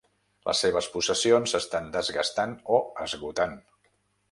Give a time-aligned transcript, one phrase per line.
[0.47, 3.57] Les seves possessions s'estan desgastant o esgotant.